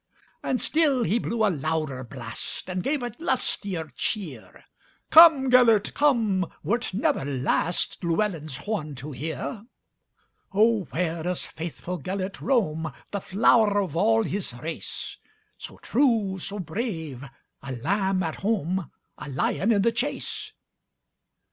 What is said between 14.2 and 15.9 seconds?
his race, So